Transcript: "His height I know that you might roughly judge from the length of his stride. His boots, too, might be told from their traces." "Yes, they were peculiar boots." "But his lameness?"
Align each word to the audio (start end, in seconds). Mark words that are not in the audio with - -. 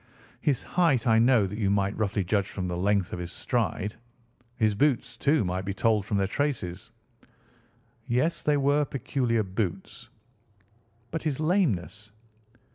"His 0.41 0.63
height 0.63 1.05
I 1.05 1.19
know 1.19 1.45
that 1.45 1.59
you 1.59 1.69
might 1.69 1.95
roughly 1.95 2.23
judge 2.23 2.47
from 2.47 2.67
the 2.67 2.75
length 2.75 3.13
of 3.13 3.19
his 3.19 3.31
stride. 3.31 3.93
His 4.57 4.73
boots, 4.73 5.15
too, 5.15 5.45
might 5.45 5.61
be 5.63 5.75
told 5.75 6.07
from 6.07 6.17
their 6.17 6.25
traces." 6.25 6.91
"Yes, 8.07 8.41
they 8.41 8.57
were 8.57 8.83
peculiar 8.83 9.43
boots." 9.43 10.09
"But 11.11 11.21
his 11.21 11.39
lameness?" 11.39 12.11